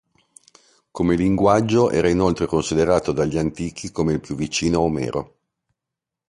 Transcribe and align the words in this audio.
Come 0.89 1.15
linguaggio 1.15 1.91
era 1.91 2.09
inoltre 2.09 2.47
considerato 2.47 3.11
dagli 3.11 3.37
antichi 3.37 3.91
come 3.91 4.13
il 4.13 4.19
più 4.19 4.33
vicino 4.33 4.79
a 4.79 4.81
Omero. 4.81 5.35